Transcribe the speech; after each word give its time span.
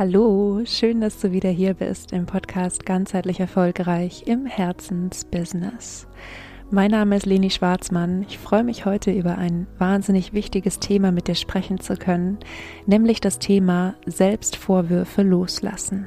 Hallo, 0.00 0.62
schön, 0.64 1.02
dass 1.02 1.18
du 1.18 1.30
wieder 1.30 1.50
hier 1.50 1.74
bist 1.74 2.12
im 2.12 2.24
Podcast 2.24 2.86
Ganzheitlich 2.86 3.38
Erfolgreich 3.38 4.22
im 4.24 4.46
Herzensbusiness. 4.46 6.06
Mein 6.70 6.92
Name 6.92 7.18
ist 7.18 7.26
Leni 7.26 7.50
Schwarzmann. 7.50 8.22
Ich 8.22 8.38
freue 8.38 8.64
mich 8.64 8.86
heute 8.86 9.10
über 9.10 9.36
ein 9.36 9.66
wahnsinnig 9.76 10.32
wichtiges 10.32 10.78
Thema 10.78 11.12
mit 11.12 11.28
dir 11.28 11.34
sprechen 11.34 11.80
zu 11.80 11.96
können, 11.96 12.38
nämlich 12.86 13.20
das 13.20 13.40
Thema 13.40 13.94
Selbstvorwürfe 14.06 15.20
loslassen. 15.20 16.06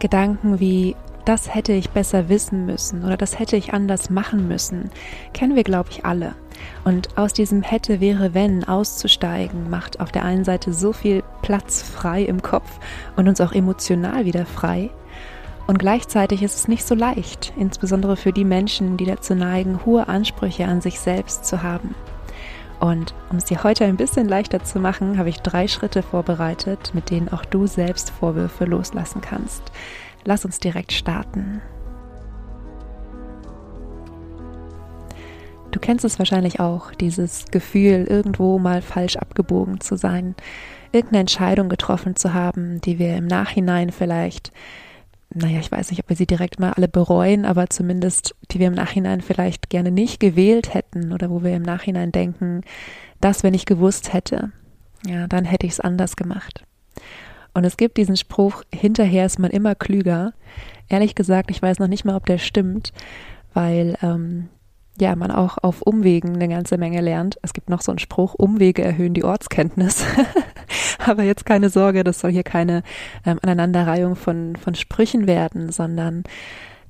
Gedanken 0.00 0.60
wie 0.60 0.96
das 1.24 1.54
hätte 1.54 1.72
ich 1.72 1.88
besser 1.88 2.28
wissen 2.28 2.66
müssen 2.66 3.04
oder 3.04 3.16
das 3.16 3.38
hätte 3.38 3.56
ich 3.56 3.72
anders 3.72 4.10
machen 4.10 4.48
müssen, 4.48 4.90
kennen 5.32 5.56
wir, 5.56 5.64
glaube 5.64 5.88
ich, 5.92 6.04
alle. 6.04 6.34
Und 6.84 7.16
aus 7.18 7.32
diesem 7.32 7.62
hätte, 7.62 8.00
wäre, 8.00 8.34
wenn 8.34 8.64
auszusteigen, 8.64 9.70
macht 9.70 10.00
auf 10.00 10.12
der 10.12 10.24
einen 10.24 10.44
Seite 10.44 10.72
so 10.72 10.92
viel 10.92 11.22
Platz 11.42 11.82
frei 11.82 12.22
im 12.22 12.42
Kopf 12.42 12.78
und 13.16 13.28
uns 13.28 13.40
auch 13.40 13.52
emotional 13.52 14.24
wieder 14.24 14.46
frei. 14.46 14.90
Und 15.66 15.78
gleichzeitig 15.78 16.42
ist 16.42 16.56
es 16.56 16.68
nicht 16.68 16.86
so 16.86 16.94
leicht, 16.94 17.52
insbesondere 17.56 18.16
für 18.16 18.32
die 18.32 18.44
Menschen, 18.44 18.96
die 18.96 19.04
dazu 19.04 19.34
neigen, 19.34 19.84
hohe 19.84 20.08
Ansprüche 20.08 20.66
an 20.66 20.80
sich 20.80 20.98
selbst 20.98 21.44
zu 21.44 21.62
haben. 21.62 21.94
Und 22.80 23.14
um 23.30 23.36
es 23.36 23.44
dir 23.44 23.62
heute 23.62 23.84
ein 23.84 23.96
bisschen 23.96 24.26
leichter 24.26 24.64
zu 24.64 24.80
machen, 24.80 25.18
habe 25.18 25.28
ich 25.28 25.42
drei 25.42 25.68
Schritte 25.68 26.02
vorbereitet, 26.02 26.92
mit 26.94 27.10
denen 27.10 27.28
auch 27.28 27.44
du 27.44 27.66
selbst 27.66 28.10
Vorwürfe 28.10 28.64
loslassen 28.64 29.20
kannst. 29.20 29.62
Lass 30.24 30.44
uns 30.44 30.58
direkt 30.60 30.92
starten. 30.92 31.60
Du 35.70 35.78
kennst 35.78 36.04
es 36.04 36.18
wahrscheinlich 36.18 36.58
auch, 36.60 36.92
dieses 36.94 37.46
Gefühl, 37.50 38.06
irgendwo 38.08 38.58
mal 38.58 38.82
falsch 38.82 39.16
abgebogen 39.16 39.80
zu 39.80 39.96
sein, 39.96 40.34
irgendeine 40.92 41.20
Entscheidung 41.20 41.68
getroffen 41.68 42.16
zu 42.16 42.34
haben, 42.34 42.80
die 42.80 42.98
wir 42.98 43.16
im 43.16 43.26
Nachhinein 43.26 43.90
vielleicht, 43.90 44.52
naja, 45.32 45.60
ich 45.60 45.70
weiß 45.70 45.90
nicht, 45.90 46.00
ob 46.00 46.08
wir 46.08 46.16
sie 46.16 46.26
direkt 46.26 46.58
mal 46.58 46.72
alle 46.72 46.88
bereuen, 46.88 47.44
aber 47.44 47.70
zumindest, 47.70 48.34
die 48.50 48.58
wir 48.58 48.66
im 48.66 48.74
Nachhinein 48.74 49.20
vielleicht 49.20 49.70
gerne 49.70 49.92
nicht 49.92 50.18
gewählt 50.18 50.74
hätten 50.74 51.12
oder 51.12 51.30
wo 51.30 51.44
wir 51.44 51.54
im 51.54 51.62
Nachhinein 51.62 52.10
denken, 52.10 52.62
das, 53.20 53.44
wenn 53.44 53.54
ich 53.54 53.64
gewusst 53.64 54.12
hätte, 54.12 54.50
ja, 55.06 55.28
dann 55.28 55.44
hätte 55.44 55.66
ich 55.66 55.74
es 55.74 55.80
anders 55.80 56.16
gemacht. 56.16 56.64
Und 57.54 57.64
es 57.64 57.76
gibt 57.76 57.96
diesen 57.96 58.16
Spruch, 58.16 58.64
hinterher 58.72 59.26
ist 59.26 59.38
man 59.38 59.50
immer 59.50 59.74
klüger. 59.74 60.32
Ehrlich 60.88 61.14
gesagt, 61.14 61.50
ich 61.50 61.62
weiß 61.62 61.78
noch 61.78 61.88
nicht 61.88 62.04
mal, 62.04 62.16
ob 62.16 62.26
der 62.26 62.38
stimmt, 62.38 62.92
weil 63.54 63.96
ähm, 64.02 64.48
ja, 65.00 65.16
man 65.16 65.30
auch 65.30 65.58
auf 65.58 65.82
Umwegen 65.82 66.34
eine 66.34 66.48
ganze 66.48 66.78
Menge 66.78 67.00
lernt. 67.00 67.38
Es 67.42 67.52
gibt 67.52 67.70
noch 67.70 67.82
so 67.82 67.92
einen 67.92 67.98
Spruch, 67.98 68.34
Umwege 68.34 68.82
erhöhen 68.82 69.14
die 69.14 69.24
Ortskenntnis. 69.24 70.04
Aber 70.98 71.22
jetzt 71.22 71.46
keine 71.46 71.70
Sorge, 71.70 72.04
das 72.04 72.20
soll 72.20 72.32
hier 72.32 72.42
keine 72.42 72.82
ähm, 73.24 73.38
Aneinanderreihung 73.42 74.16
von, 74.16 74.56
von 74.56 74.74
Sprüchen 74.74 75.26
werden, 75.26 75.72
sondern 75.72 76.24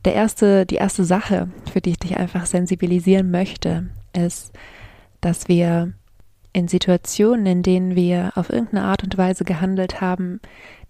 der 0.04 0.14
erste, 0.14 0.66
die 0.66 0.76
erste 0.76 1.04
Sache, 1.04 1.48
für 1.72 1.80
die 1.80 1.90
ich 1.90 1.98
dich 1.98 2.16
einfach 2.16 2.46
sensibilisieren 2.46 3.30
möchte, 3.30 3.86
ist, 4.12 4.52
dass 5.20 5.48
wir 5.48 5.92
in 6.52 6.66
Situationen, 6.66 7.46
in 7.46 7.62
denen 7.62 7.94
wir 7.94 8.32
auf 8.34 8.50
irgendeine 8.50 8.84
Art 8.84 9.04
und 9.04 9.16
Weise 9.16 9.44
gehandelt 9.44 10.00
haben, 10.00 10.40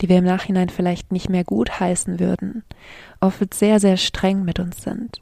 die 0.01 0.09
wir 0.09 0.19
im 0.19 0.25
Nachhinein 0.25 0.71
vielleicht 0.71 1.13
nicht 1.13 1.29
mehr 1.29 1.45
gut 1.45 1.81
heißen 1.81 2.19
würden, 2.19 2.65
oft 3.21 3.53
sehr, 3.53 3.79
sehr 3.81 3.97
streng 3.97 4.45
mit 4.45 4.59
uns 4.59 4.83
sind. 4.83 5.21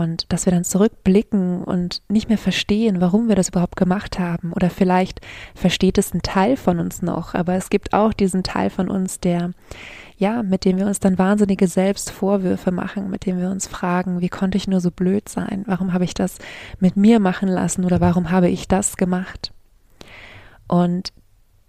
Und 0.00 0.32
dass 0.32 0.46
wir 0.46 0.50
dann 0.50 0.64
zurückblicken 0.64 1.62
und 1.62 2.00
nicht 2.08 2.30
mehr 2.30 2.38
verstehen, 2.38 3.02
warum 3.02 3.28
wir 3.28 3.36
das 3.36 3.50
überhaupt 3.50 3.76
gemacht 3.76 4.18
haben. 4.18 4.54
Oder 4.54 4.70
vielleicht 4.70 5.20
versteht 5.54 5.98
es 5.98 6.14
ein 6.14 6.22
Teil 6.22 6.56
von 6.56 6.80
uns 6.80 7.02
noch, 7.02 7.34
aber 7.34 7.52
es 7.52 7.68
gibt 7.68 7.92
auch 7.92 8.14
diesen 8.14 8.42
Teil 8.42 8.70
von 8.70 8.88
uns, 8.88 9.20
der, 9.20 9.50
ja, 10.16 10.42
mit 10.42 10.64
dem 10.64 10.78
wir 10.78 10.86
uns 10.86 11.00
dann 11.00 11.18
wahnsinnige 11.18 11.66
Selbstvorwürfe 11.66 12.70
machen, 12.70 13.10
mit 13.10 13.26
dem 13.26 13.38
wir 13.38 13.50
uns 13.50 13.66
fragen, 13.66 14.22
wie 14.22 14.30
konnte 14.30 14.56
ich 14.56 14.66
nur 14.66 14.80
so 14.80 14.90
blöd 14.90 15.28
sein? 15.28 15.64
Warum 15.66 15.92
habe 15.92 16.04
ich 16.04 16.14
das 16.14 16.38
mit 16.78 16.96
mir 16.96 17.20
machen 17.20 17.50
lassen 17.50 17.84
oder 17.84 18.00
warum 18.00 18.30
habe 18.30 18.48
ich 18.48 18.68
das 18.68 18.96
gemacht? 18.96 19.52
Und 20.66 21.12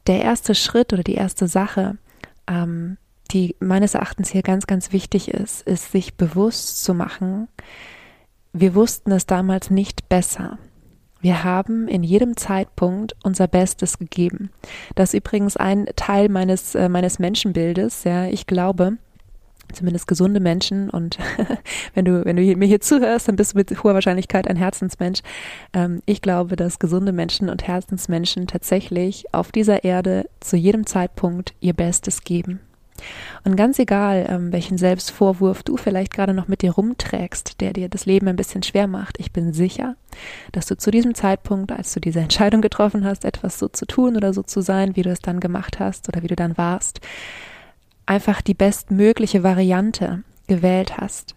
der 0.07 0.21
erste 0.21 0.55
Schritt 0.55 0.93
oder 0.93 1.03
die 1.03 1.15
erste 1.15 1.49
Sache, 1.49 1.97
ähm, 2.47 2.95
die 3.31 3.57
meines 3.59 3.93
Erachtens 3.93 4.29
hier 4.29 4.41
ganz, 4.41 4.67
ganz 4.67 4.93
wichtig 4.93 5.27
ist, 5.27 5.67
ist 5.67 5.91
sich 5.91 6.13
bewusst 6.13 6.81
zu 6.85 6.93
machen, 6.93 7.49
wir 8.53 8.75
wussten 8.75 9.11
es 9.11 9.25
damals 9.25 9.69
nicht 9.69 10.09
besser. 10.09 10.57
Wir 11.21 11.43
haben 11.43 11.87
in 11.87 12.03
jedem 12.03 12.35
Zeitpunkt 12.35 13.15
unser 13.23 13.47
Bestes 13.47 13.99
gegeben. 13.99 14.49
Das 14.95 15.13
ist 15.13 15.19
übrigens 15.19 15.55
ein 15.55 15.87
Teil 15.95 16.29
meines, 16.29 16.73
äh, 16.73 16.89
meines 16.89 17.19
Menschenbildes. 17.19 18.03
Ja, 18.03 18.25
ich 18.25 18.47
glaube, 18.47 18.97
zumindest 19.71 20.07
gesunde 20.07 20.39
Menschen 20.39 20.89
und 20.89 21.19
wenn 21.93 22.05
du, 22.05 22.25
wenn 22.25 22.35
du 22.35 22.55
mir 22.55 22.67
hier 22.67 22.81
zuhörst, 22.81 23.27
dann 23.27 23.35
bist 23.35 23.53
du 23.53 23.59
mit 23.59 23.83
hoher 23.83 23.93
Wahrscheinlichkeit 23.93 24.47
ein 24.47 24.57
Herzensmensch. 24.57 25.21
Ähm, 25.73 26.01
ich 26.07 26.21
glaube, 26.21 26.55
dass 26.55 26.79
gesunde 26.79 27.11
Menschen 27.11 27.49
und 27.49 27.67
Herzensmenschen 27.67 28.47
tatsächlich 28.47 29.33
auf 29.33 29.51
dieser 29.51 29.83
Erde 29.83 30.25
zu 30.39 30.57
jedem 30.57 30.87
Zeitpunkt 30.87 31.53
ihr 31.59 31.73
Bestes 31.73 32.23
geben. 32.23 32.59
Und 33.43 33.55
ganz 33.55 33.79
egal, 33.79 34.25
ähm, 34.29 34.51
welchen 34.51 34.77
Selbstvorwurf 34.77 35.63
du 35.63 35.77
vielleicht 35.77 36.13
gerade 36.13 36.33
noch 36.33 36.47
mit 36.47 36.61
dir 36.61 36.71
rumträgst, 36.71 37.61
der 37.61 37.73
dir 37.73 37.89
das 37.89 38.05
Leben 38.05 38.27
ein 38.27 38.35
bisschen 38.35 38.63
schwer 38.63 38.87
macht, 38.87 39.19
ich 39.19 39.31
bin 39.31 39.53
sicher, 39.53 39.95
dass 40.51 40.65
du 40.65 40.77
zu 40.77 40.91
diesem 40.91 41.15
Zeitpunkt, 41.15 41.71
als 41.71 41.93
du 41.93 41.99
diese 41.99 42.19
Entscheidung 42.19 42.61
getroffen 42.61 43.05
hast, 43.05 43.25
etwas 43.25 43.59
so 43.59 43.67
zu 43.67 43.85
tun 43.85 44.15
oder 44.15 44.33
so 44.33 44.43
zu 44.43 44.61
sein, 44.61 44.95
wie 44.95 45.03
du 45.03 45.09
es 45.09 45.19
dann 45.19 45.39
gemacht 45.39 45.79
hast 45.79 46.07
oder 46.07 46.21
wie 46.21 46.27
du 46.27 46.35
dann 46.35 46.57
warst, 46.57 47.01
einfach 48.05 48.41
die 48.41 48.53
bestmögliche 48.53 49.43
Variante 49.43 50.23
gewählt 50.47 50.97
hast. 50.97 51.35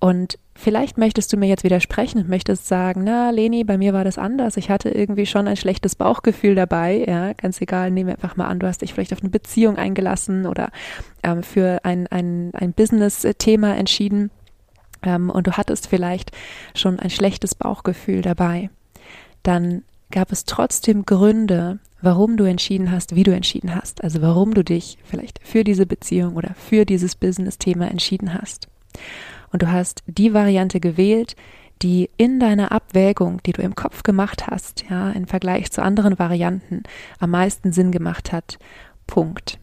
Und 0.00 0.38
vielleicht 0.58 0.98
möchtest 0.98 1.32
du 1.32 1.36
mir 1.36 1.46
jetzt 1.46 1.62
widersprechen 1.62 2.18
und 2.18 2.28
möchtest 2.28 2.66
sagen, 2.66 3.04
na, 3.04 3.30
Leni, 3.30 3.62
bei 3.62 3.78
mir 3.78 3.92
war 3.92 4.04
das 4.04 4.18
anders. 4.18 4.56
Ich 4.56 4.70
hatte 4.70 4.90
irgendwie 4.90 5.24
schon 5.24 5.46
ein 5.46 5.56
schlechtes 5.56 5.94
Bauchgefühl 5.94 6.56
dabei. 6.56 7.04
Ja, 7.06 7.32
ganz 7.32 7.60
egal, 7.60 7.90
nehmen 7.90 8.08
wir 8.08 8.14
einfach 8.14 8.36
mal 8.36 8.48
an, 8.48 8.58
du 8.58 8.66
hast 8.66 8.82
dich 8.82 8.92
vielleicht 8.92 9.12
auf 9.12 9.20
eine 9.20 9.30
Beziehung 9.30 9.76
eingelassen 9.76 10.46
oder 10.46 10.70
ähm, 11.22 11.42
für 11.42 11.84
ein, 11.84 12.08
ein, 12.08 12.50
ein 12.54 12.72
Business-Thema 12.72 13.76
entschieden 13.76 14.30
ähm, 15.02 15.30
und 15.30 15.46
du 15.46 15.52
hattest 15.52 15.86
vielleicht 15.86 16.32
schon 16.74 16.98
ein 16.98 17.10
schlechtes 17.10 17.54
Bauchgefühl 17.54 18.22
dabei. 18.22 18.68
Dann 19.44 19.84
gab 20.10 20.32
es 20.32 20.44
trotzdem 20.44 21.06
Gründe, 21.06 21.78
warum 22.02 22.36
du 22.36 22.44
entschieden 22.44 22.90
hast, 22.90 23.14
wie 23.14 23.22
du 23.22 23.32
entschieden 23.32 23.74
hast. 23.74 24.02
Also 24.02 24.20
warum 24.22 24.54
du 24.54 24.64
dich 24.64 24.98
vielleicht 25.04 25.38
für 25.46 25.62
diese 25.62 25.86
Beziehung 25.86 26.34
oder 26.34 26.54
für 26.54 26.84
dieses 26.84 27.14
Business-Thema 27.14 27.88
entschieden 27.88 28.34
hast 28.34 28.68
und 29.52 29.62
du 29.62 29.70
hast 29.70 30.02
die 30.06 30.34
Variante 30.34 30.80
gewählt, 30.80 31.36
die 31.82 32.10
in 32.16 32.40
deiner 32.40 32.72
Abwägung, 32.72 33.42
die 33.44 33.52
du 33.52 33.62
im 33.62 33.74
Kopf 33.74 34.02
gemacht 34.02 34.46
hast, 34.48 34.84
ja, 34.90 35.10
im 35.10 35.26
Vergleich 35.26 35.70
zu 35.70 35.82
anderen 35.82 36.18
Varianten 36.18 36.82
am 37.18 37.30
meisten 37.30 37.72
Sinn 37.72 37.92
gemacht 37.92 38.32
hat. 38.32 38.58
Punkt. 39.06 39.58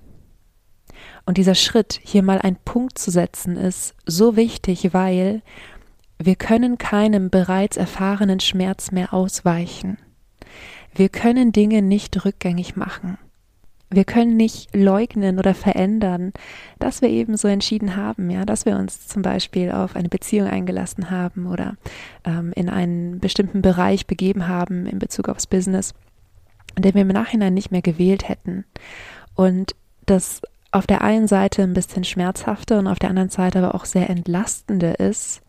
Und 1.25 1.37
dieser 1.37 1.55
Schritt, 1.55 1.99
hier 2.03 2.23
mal 2.23 2.39
einen 2.39 2.57
Punkt 2.63 2.97
zu 2.97 3.11
setzen, 3.11 3.57
ist 3.57 3.95
so 4.05 4.35
wichtig, 4.35 4.93
weil 4.93 5.41
wir 6.17 6.35
können 6.35 6.77
keinem 6.77 7.29
bereits 7.29 7.77
erfahrenen 7.77 8.39
Schmerz 8.39 8.91
mehr 8.91 9.13
ausweichen. 9.13 9.97
Wir 10.93 11.09
können 11.09 11.51
Dinge 11.51 11.81
nicht 11.81 12.23
rückgängig 12.23 12.77
machen. 12.77 13.17
Wir 13.89 14.03
können 14.03 14.35
nicht 14.35 14.75
leugnen 14.75 15.37
oder 15.37 15.53
verändern, 15.53 16.33
dass 16.79 17.01
wir 17.01 17.09
eben 17.09 17.37
so 17.37 17.47
entschieden 17.47 17.95
haben, 17.95 18.29
ja, 18.29 18.43
dass 18.43 18.65
wir 18.65 18.77
uns 18.77 19.07
zum 19.07 19.21
Beispiel 19.21 19.71
auf 19.71 19.95
eine 19.95 20.09
Beziehung 20.09 20.47
eingelassen 20.47 21.11
haben 21.11 21.45
oder 21.45 21.75
ähm, 22.23 22.51
in 22.55 22.69
einen 22.69 23.19
bestimmten 23.19 23.61
Bereich 23.61 24.07
begeben 24.07 24.47
haben 24.47 24.87
in 24.87 24.97
Bezug 24.97 25.29
aufs 25.29 25.45
Business, 25.45 25.93
den 26.77 26.95
wir 26.95 27.03
im 27.03 27.09
Nachhinein 27.09 27.53
nicht 27.53 27.71
mehr 27.71 27.83
gewählt 27.83 28.27
hätten. 28.27 28.65
Und 29.35 29.75
das 30.07 30.41
auf 30.71 30.87
der 30.87 31.01
einen 31.01 31.27
Seite 31.27 31.61
ein 31.61 31.73
bisschen 31.73 32.03
schmerzhafter 32.03 32.79
und 32.79 32.87
auf 32.87 32.99
der 32.99 33.09
anderen 33.09 33.29
Seite 33.29 33.59
aber 33.59 33.75
auch 33.75 33.85
sehr 33.85 34.09
entlastende 34.09 34.93
ist, 34.93 35.41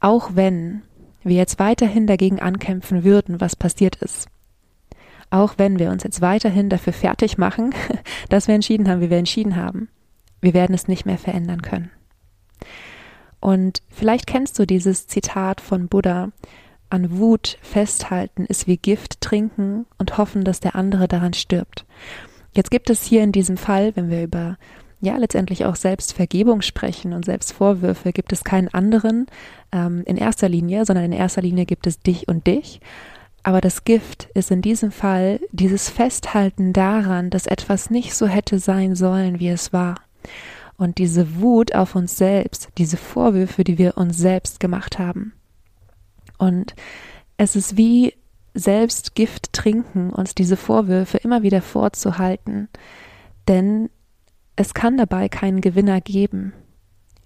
auch 0.00 0.30
wenn 0.34 0.82
wir 1.22 1.36
jetzt 1.36 1.58
weiterhin 1.58 2.06
dagegen 2.06 2.40
ankämpfen 2.40 3.04
würden, 3.04 3.40
was 3.40 3.56
passiert 3.56 3.96
ist 3.96 4.28
auch 5.30 5.54
wenn 5.58 5.78
wir 5.78 5.90
uns 5.90 6.02
jetzt 6.02 6.20
weiterhin 6.20 6.68
dafür 6.68 6.92
fertig 6.92 7.38
machen, 7.38 7.74
dass 8.28 8.48
wir 8.48 8.54
entschieden 8.54 8.88
haben, 8.88 9.00
wie 9.00 9.10
wir 9.10 9.18
entschieden 9.18 9.56
haben, 9.56 9.88
wir 10.40 10.54
werden 10.54 10.74
es 10.74 10.88
nicht 10.88 11.06
mehr 11.06 11.18
verändern 11.18 11.62
können. 11.62 11.90
Und 13.40 13.82
vielleicht 13.88 14.26
kennst 14.26 14.58
du 14.58 14.66
dieses 14.66 15.06
Zitat 15.06 15.60
von 15.60 15.88
Buddha, 15.88 16.32
an 16.88 17.18
Wut 17.18 17.58
festhalten 17.62 18.44
ist 18.44 18.66
wie 18.66 18.76
Gift 18.76 19.20
trinken 19.20 19.86
und 19.98 20.18
hoffen, 20.18 20.44
dass 20.44 20.60
der 20.60 20.76
andere 20.76 21.08
daran 21.08 21.32
stirbt. 21.32 21.84
Jetzt 22.52 22.70
gibt 22.70 22.90
es 22.90 23.02
hier 23.02 23.22
in 23.22 23.32
diesem 23.32 23.56
Fall, 23.56 23.96
wenn 23.96 24.08
wir 24.08 24.22
über 24.22 24.56
ja 25.00 25.16
letztendlich 25.16 25.64
auch 25.64 25.76
Selbstvergebung 25.76 26.62
sprechen 26.62 27.12
und 27.12 27.24
Selbstvorwürfe, 27.24 28.12
gibt 28.12 28.32
es 28.32 28.44
keinen 28.44 28.68
anderen 28.68 29.26
ähm, 29.72 30.02
in 30.06 30.16
erster 30.16 30.48
Linie, 30.48 30.86
sondern 30.86 31.06
in 31.06 31.12
erster 31.12 31.42
Linie 31.42 31.66
gibt 31.66 31.86
es 31.86 32.00
dich 32.00 32.28
und 32.28 32.46
dich. 32.46 32.80
Aber 33.46 33.60
das 33.60 33.84
Gift 33.84 34.24
ist 34.34 34.50
in 34.50 34.60
diesem 34.60 34.90
Fall 34.90 35.38
dieses 35.52 35.88
Festhalten 35.88 36.72
daran, 36.72 37.30
dass 37.30 37.46
etwas 37.46 37.90
nicht 37.90 38.12
so 38.12 38.26
hätte 38.26 38.58
sein 38.58 38.96
sollen, 38.96 39.38
wie 39.38 39.50
es 39.50 39.72
war. 39.72 40.00
Und 40.76 40.98
diese 40.98 41.40
Wut 41.40 41.72
auf 41.72 41.94
uns 41.94 42.16
selbst, 42.16 42.70
diese 42.76 42.96
Vorwürfe, 42.96 43.62
die 43.62 43.78
wir 43.78 43.98
uns 43.98 44.18
selbst 44.18 44.58
gemacht 44.58 44.98
haben. 44.98 45.32
Und 46.38 46.74
es 47.36 47.54
ist 47.54 47.76
wie 47.76 48.14
selbst 48.52 49.14
Gift 49.14 49.52
trinken, 49.52 50.10
uns 50.10 50.34
diese 50.34 50.56
Vorwürfe 50.56 51.18
immer 51.18 51.44
wieder 51.44 51.62
vorzuhalten. 51.62 52.68
Denn 53.46 53.90
es 54.56 54.74
kann 54.74 54.96
dabei 54.96 55.28
keinen 55.28 55.60
Gewinner 55.60 56.00
geben. 56.00 56.52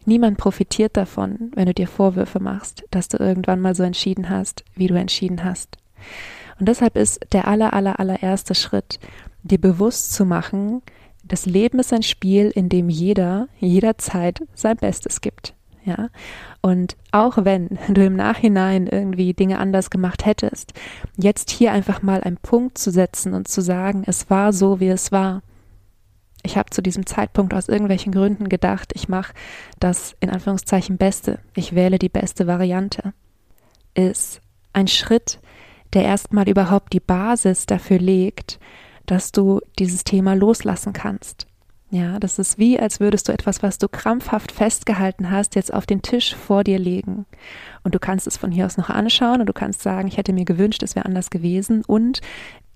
Niemand 0.05 0.37
profitiert 0.37 0.99
davon, 0.99 1.50
wenn 1.55 1.64
du 1.64 1.73
dir 1.73 1.88
Vorwürfe 1.88 2.40
machst, 2.40 2.84
dass 2.90 3.08
du 3.08 3.16
irgendwann 3.16 3.62
mal 3.62 3.75
so 3.75 3.84
entschieden 3.84 4.28
hast, 4.28 4.66
wie 4.75 4.87
du 4.87 4.96
entschieden 4.96 5.44
hast. 5.44 5.78
Und 6.58 6.69
deshalb 6.69 6.97
ist 6.97 7.20
der 7.32 7.49
aller, 7.49 7.73
aller, 7.73 7.99
allererste 7.99 8.55
Schritt, 8.55 8.99
dir 9.43 9.61
bewusst 9.61 10.12
zu 10.12 10.25
machen, 10.25 10.82
das 11.23 11.47
Leben 11.47 11.79
ist 11.79 11.93
ein 11.93 12.02
Spiel, 12.02 12.50
in 12.55 12.69
dem 12.69 12.88
jeder 12.88 13.49
jederzeit 13.58 14.43
sein 14.55 14.76
Bestes 14.76 15.20
gibt. 15.20 15.55
Ja. 15.85 16.08
Und 16.61 16.97
auch 17.11 17.44
wenn 17.44 17.79
du 17.88 18.05
im 18.05 18.17
Nachhinein 18.17 18.87
irgendwie 18.87 19.32
Dinge 19.32 19.58
anders 19.58 19.91
gemacht 19.91 20.26
hättest, 20.26 20.73
jetzt 21.17 21.50
hier 21.50 21.73
einfach 21.73 22.02
mal 22.02 22.20
einen 22.20 22.37
Punkt 22.37 22.79
zu 22.79 22.91
setzen 22.91 23.35
und 23.35 23.49
zu 23.49 23.61
sagen, 23.62 24.05
es 24.06 24.29
war 24.29 24.52
so, 24.52 24.81
wie 24.81 24.88
es 24.88 25.11
war. 25.12 25.43
Ich 26.43 26.56
habe 26.56 26.70
zu 26.70 26.82
diesem 26.82 27.06
Zeitpunkt 27.06 27.55
aus 27.55 27.69
irgendwelchen 27.69 28.12
Gründen 28.12 28.49
gedacht, 28.49 28.93
ich 28.94 29.08
mache 29.08 29.35
das 29.79 30.17
in 30.20 30.31
Anführungszeichen 30.31 30.97
Beste, 30.97 31.38
ich 31.55 31.75
wähle 31.75 31.99
die 31.99 32.08
beste 32.08 32.47
Variante, 32.47 33.12
ist 33.94 34.41
ein 34.73 34.88
Schritt, 34.88 35.38
der 35.92 36.04
erstmal 36.04 36.48
überhaupt 36.48 36.92
die 36.92 37.00
Basis 37.00 37.66
dafür 37.66 37.98
legt, 37.98 38.58
dass 39.06 39.32
du 39.32 39.60
dieses 39.78 40.04
Thema 40.04 40.34
loslassen 40.34 40.92
kannst. 40.92 41.46
Ja, 41.92 42.20
das 42.20 42.38
ist 42.38 42.56
wie, 42.56 42.78
als 42.78 43.00
würdest 43.00 43.26
du 43.26 43.32
etwas, 43.32 43.64
was 43.64 43.78
du 43.78 43.88
krampfhaft 43.88 44.52
festgehalten 44.52 45.31
hast, 45.32 45.56
jetzt 45.56 45.75
auf 45.75 45.87
den 45.87 46.02
Tisch 46.02 46.37
vor 46.37 46.62
dir 46.62 46.78
legen. 46.78 47.26
Und 47.82 47.96
du 47.96 47.98
kannst 47.98 48.28
es 48.28 48.37
von 48.37 48.52
hier 48.52 48.66
aus 48.66 48.76
noch 48.76 48.90
anschauen 48.90 49.40
und 49.40 49.48
du 49.48 49.52
kannst 49.52 49.82
sagen, 49.82 50.06
ich 50.06 50.16
hätte 50.16 50.32
mir 50.32 50.44
gewünscht, 50.44 50.84
es 50.84 50.94
wäre 50.94 51.06
anders 51.06 51.31
gewesen. 51.31 51.82
Und 51.84 52.20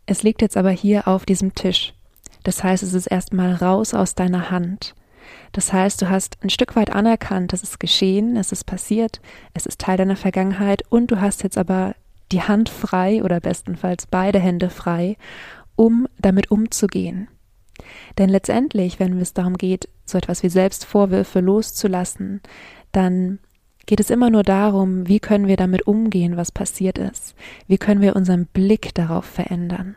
es 0.07 0.25
liegt 0.25 0.43
jetzt 0.43 0.57
aber 0.57 0.71
hier 0.71 1.07
auf 1.07 1.27
diesem 1.27 1.55
Tisch. 1.55 1.95
Das 2.43 2.65
heißt, 2.65 2.83
es 2.83 2.93
ist 2.93 3.07
erstmal 3.07 3.55
raus 3.55 3.95
aus 3.95 4.17
deiner 4.17 4.51
Hand. 4.51 4.97
Das 5.53 5.73
heißt, 5.73 6.03
du 6.03 6.11
hast 6.11 6.37
ein 6.43 6.51
Stück 6.51 6.75
weit 6.75 6.91
anerkannt, 6.91 7.53
dass 7.53 7.63
es 7.63 7.79
geschehen, 7.79 8.37
es 8.37 8.51
ist 8.51 8.65
passiert, 8.65 9.21
es 9.55 9.65
ist 9.65 9.81
Teil 9.81 9.97
deiner 9.97 10.17
Vergangenheit 10.17 10.83
und 10.91 11.13
du 11.13 11.21
hast 11.21 11.45
jetzt 11.45 11.57
aber 11.57 11.95
die 12.33 12.43
Hand 12.43 12.69
frei 12.69 13.23
oder 13.23 13.41
bestenfalls 13.41 14.07
beide 14.07 14.39
Hände 14.39 14.71
frei, 14.71 15.17
um 15.77 16.09
damit 16.19 16.51
umzugehen. 16.51 17.29
Denn 18.19 18.29
letztendlich, 18.29 19.01
wenn 19.01 19.19
es 19.21 19.35
darum 19.35 19.57
geht, 19.57 19.89
so 20.05 20.19
etwas 20.19 20.43
wie 20.43 20.49
Selbstvorwürfe 20.49 21.41
loszulassen, 21.41 22.41
dann 22.93 23.39
geht 23.87 24.01
es 24.01 24.11
immer 24.11 24.31
nur 24.31 24.43
darum, 24.43 25.09
wie 25.09 25.21
können 25.21 25.49
wir 25.49 25.57
damit 25.57 25.87
umgehen, 25.87 26.37
was 26.37 26.53
passiert 26.53 26.99
ist, 26.99 27.35
wie 27.67 27.79
können 27.79 28.01
wir 28.01 28.17
unseren 28.17 28.47
Blick 28.47 28.95
darauf 28.95 29.25
verändern. 29.25 29.97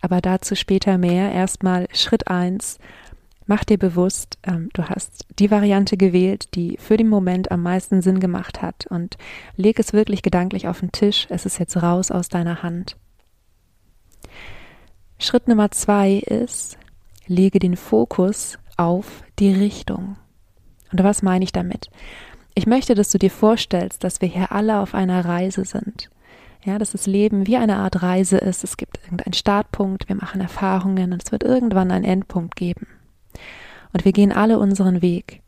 Aber 0.00 0.20
dazu 0.20 0.54
später 0.54 0.96
mehr. 0.98 1.32
Erstmal 1.32 1.86
Schritt 1.92 2.28
eins: 2.28 2.78
Mach 3.50 3.64
dir 3.64 3.78
bewusst, 3.78 4.36
ähm, 4.42 4.68
du 4.74 4.90
hast 4.90 5.24
die 5.38 5.50
Variante 5.50 5.96
gewählt, 5.96 6.54
die 6.54 6.76
für 6.76 6.98
den 6.98 7.08
Moment 7.08 7.50
am 7.50 7.62
meisten 7.62 8.02
Sinn 8.02 8.20
gemacht 8.20 8.60
hat 8.60 8.86
und 8.90 9.16
leg 9.56 9.78
es 9.78 9.94
wirklich 9.94 10.20
gedanklich 10.20 10.68
auf 10.68 10.80
den 10.80 10.92
Tisch. 10.92 11.26
Es 11.30 11.46
ist 11.46 11.58
jetzt 11.58 11.82
raus 11.82 12.10
aus 12.10 12.28
deiner 12.28 12.62
Hand. 12.62 12.98
Schritt 15.18 15.48
Nummer 15.48 15.70
zwei 15.70 16.16
ist, 16.16 16.76
lege 17.26 17.58
den 17.58 17.78
Fokus 17.78 18.58
auf 18.76 19.22
die 19.38 19.54
Richtung. 19.54 20.16
Und 20.92 21.02
was 21.02 21.22
meine 21.22 21.42
ich 21.42 21.52
damit? 21.52 21.88
Ich 22.54 22.66
möchte, 22.66 22.94
dass 22.94 23.10
du 23.10 23.18
dir 23.18 23.30
vorstellst, 23.30 24.04
dass 24.04 24.20
wir 24.20 24.28
hier 24.28 24.52
alle 24.52 24.78
auf 24.78 24.94
einer 24.94 25.24
Reise 25.24 25.64
sind. 25.64 26.10
Ja, 26.66 26.78
dass 26.78 26.90
das 26.90 27.06
Leben 27.06 27.46
wie 27.46 27.56
eine 27.56 27.76
Art 27.76 28.02
Reise 28.02 28.36
ist. 28.36 28.62
Es 28.62 28.76
gibt 28.76 28.98
irgendeinen 29.04 29.32
Startpunkt, 29.32 30.06
wir 30.10 30.16
machen 30.16 30.42
Erfahrungen 30.42 31.14
und 31.14 31.22
es 31.24 31.32
wird 31.32 31.44
irgendwann 31.44 31.90
einen 31.90 32.04
Endpunkt 32.04 32.54
geben. 32.54 32.86
Und 33.92 34.04
wir 34.04 34.12
gehen 34.12 34.32
alle 34.32 34.58
unseren 34.58 35.02
Weg. 35.02 35.42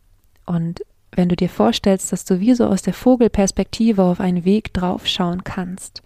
Und 0.47 0.83
wenn 1.13 1.29
du 1.29 1.37
dir 1.37 1.49
vorstellst, 1.49 2.13
dass 2.13 2.25
du 2.25 2.41
wie 2.41 2.55
so 2.55 2.67
aus 2.67 2.83
der 2.83 2.95
Vogelperspektive 2.95 4.03
auf 4.03 4.21
einen 4.21 4.45
Weg 4.45 4.73
draufschauen 4.73 5.45
kannst, 5.45 6.03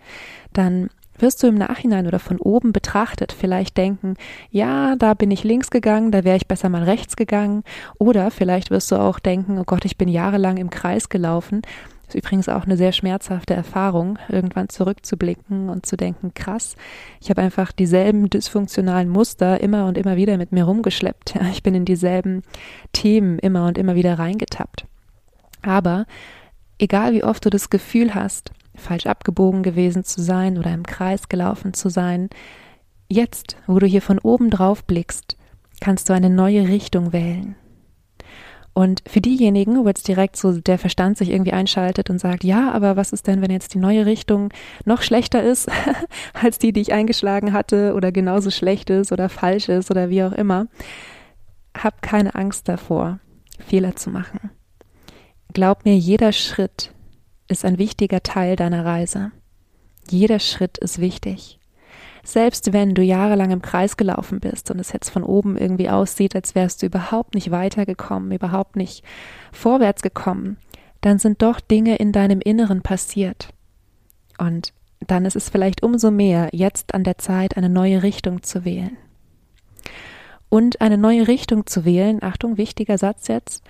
dann 0.53 0.89
wirst 1.19 1.43
du 1.43 1.47
im 1.47 1.55
Nachhinein 1.55 2.07
oder 2.07 2.19
von 2.19 2.39
oben 2.39 2.73
betrachtet 2.73 3.33
vielleicht 3.33 3.77
denken, 3.77 4.17
ja, 4.51 4.97
da 4.97 5.15
bin 5.15 5.31
ich 5.31 5.45
links 5.45 5.71
gegangen, 5.71 6.11
da 6.11 6.25
wäre 6.25 6.37
ich 6.37 6.49
besser 6.49 6.69
mal 6.69 6.83
rechts 6.83 7.17
gegangen. 7.17 7.63
Oder 7.99 8.31
vielleicht 8.31 8.71
wirst 8.71 8.91
du 8.91 8.97
auch 8.97 9.19
denken, 9.19 9.59
oh 9.59 9.65
Gott, 9.65 9.85
ich 9.85 9.97
bin 9.97 10.09
jahrelang 10.09 10.57
im 10.57 10.71
Kreis 10.71 11.09
gelaufen. 11.09 11.63
Ist 12.15 12.25
übrigens 12.25 12.49
auch 12.49 12.65
eine 12.65 12.77
sehr 12.77 12.93
schmerzhafte 12.93 13.55
Erfahrung, 13.55 14.21
irgendwann 14.29 14.69
zurückzublicken 14.69 15.69
und 15.69 15.85
zu 15.85 15.97
denken, 15.97 16.33
krass, 16.33 16.77
ich 17.21 17.29
habe 17.29 17.43
einfach 17.43 17.73
dieselben 17.73 18.31
dysfunktionalen 18.31 19.09
Muster 19.09 19.61
immer 19.61 19.87
und 19.87 19.99
immer 19.99 20.15
wieder 20.15 20.37
mit 20.37 20.53
mir 20.53 20.63
rumgeschleppt. 20.63 21.35
Ja, 21.35 21.49
ich 21.51 21.65
bin 21.65 21.75
in 21.75 21.85
dieselben 21.85 22.43
Themen 22.93 23.41
immer 23.41 23.67
und 23.67 23.79
immer 23.79 23.97
wieder 23.97 24.17
reingetappt. 24.17 24.87
Aber 25.63 26.07
egal 26.79 27.15
wie 27.15 27.25
oft 27.25 27.45
du 27.45 27.51
das 27.51 27.69
Gefühl 27.69 28.15
hast, 28.15 28.53
falsch 28.77 29.07
abgebogen 29.07 29.65
gewesen 29.65 30.05
zu 30.05 30.23
sein 30.23 30.57
oder 30.57 30.73
im 30.73 30.85
Kreis 30.85 31.29
gelaufen 31.29 31.75
zu 31.75 31.89
sein. 31.89 32.31
Jetzt, 33.09 33.57
wo 33.67 33.81
du 33.81 33.87
hier 33.87 34.03
von 34.03 34.21
oben 34.21 34.51
drauf 34.51 34.85
blickst, 34.85 35.37
kannst 35.81 36.09
du 36.09 36.13
eine 36.13 36.31
neue 36.31 36.69
Richtung 36.69 37.13
wählen. 37.13 37.57
Und 38.75 39.03
für 39.07 39.21
diejenigen, 39.21 39.85
wo 39.85 39.87
jetzt 39.87 40.09
direkt 40.09 40.37
so 40.37 40.61
der 40.61 40.79
Verstand 40.79 41.17
sich 41.17 41.31
irgendwie 41.31 41.53
einschaltet 41.53 42.11
und 42.11 42.19
sagt, 42.19 42.43
ja, 42.43 42.73
aber 42.73 42.97
was 42.97 43.13
ist 43.13 43.29
denn, 43.29 43.41
wenn 43.41 43.53
jetzt 43.53 43.73
die 43.75 43.79
neue 43.79 44.05
Richtung 44.05 44.53
noch 44.85 45.03
schlechter 45.03 45.43
ist 45.45 45.71
als 46.35 46.59
die, 46.59 46.73
die 46.73 46.81
ich 46.81 46.93
eingeschlagen 46.93 47.53
hatte 47.53 47.95
oder 47.95 48.11
genauso 48.11 48.51
schlecht 48.51 48.91
ist 48.91 49.13
oder 49.13 49.29
falsch 49.29 49.69
ist 49.69 49.93
oder 49.93 50.11
wie 50.11 50.25
auch 50.25 50.33
immer, 50.33 50.67
hab 51.77 52.03
keine 52.03 52.35
Angst 52.35 52.69
davor, 52.69 53.21
Fehler 53.61 53.95
zu 53.95 54.11
machen. 54.11 54.51
Glaub 55.53 55.85
mir, 55.85 55.97
jeder 55.97 56.33
Schritt, 56.33 56.93
ist 57.47 57.65
ein 57.65 57.79
wichtiger 57.79 58.23
Teil 58.23 58.57
deiner 58.57 58.85
Reise. 58.85 59.31
Jeder 60.11 60.41
Schritt 60.41 60.79
ist 60.79 61.01
wichtig. 61.01 61.61
Selbst 62.25 62.73
wenn 62.73 62.95
du 62.95 63.03
jahrelang 63.03 63.51
im 63.51 63.61
Kreis 63.61 63.99
gelaufen 63.99 64.41
bist 64.41 64.71
und 64.71 64.81
es 64.81 64.93
jetzt 64.93 65.11
von 65.11 65.23
oben 65.23 65.59
irgendwie 65.59 65.91
aussieht, 65.91 66.35
als 66.35 66.55
wärst 66.55 66.83
du 66.83 66.87
überhaupt 66.87 67.35
nicht 67.35 67.51
weitergekommen, 67.51 68.33
überhaupt 68.33 68.77
nicht 68.77 69.05
vorwärts 69.53 70.01
gekommen, 70.01 70.57
dann 71.03 71.19
sind 71.19 71.43
doch 71.43 71.61
Dinge 71.61 71.97
in 71.97 72.13
deinem 72.13 72.41
Inneren 72.41 72.81
passiert. 72.81 73.51
Und 74.39 74.73
dann 75.07 75.27
ist 75.27 75.37
es 75.37 75.51
vielleicht 75.51 75.83
umso 75.83 76.11
mehr 76.11 76.49
jetzt 76.53 76.95
an 76.95 77.05
der 77.05 77.19
Zeit, 77.19 77.59
eine 77.59 77.69
neue 77.69 78.03
Richtung 78.03 78.43
zu 78.43 78.65
wählen. 78.65 78.97
Und 80.49 80.81
eine 80.81 80.97
neue 80.97 81.29
Richtung 81.29 81.67
zu 81.67 81.85
wählen, 81.85 82.23
Achtung, 82.23 82.57
wichtiger 82.57 82.97
Satz 82.97 83.29
jetzt, 83.29 83.63